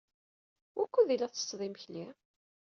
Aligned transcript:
Wukud 0.75 1.09
ay 1.09 1.17
la 1.19 1.27
tettetteḍ 1.31 1.61
imekli? 1.67 2.05